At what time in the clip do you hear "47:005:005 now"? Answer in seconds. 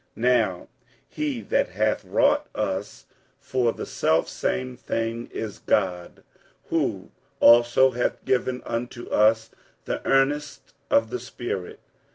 0.17-0.67